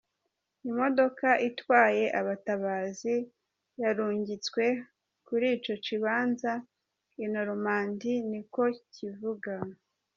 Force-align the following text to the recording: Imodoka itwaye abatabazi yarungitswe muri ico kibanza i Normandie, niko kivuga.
Imodoka 0.69 1.27
itwaye 1.49 2.05
abatabazi 2.19 3.15
yarungitswe 3.81 4.63
muri 5.27 5.47
ico 5.55 5.73
kibanza 5.85 6.51
i 7.23 7.25
Normandie, 7.33 8.17
niko 8.29 8.63
kivuga. 8.95 9.53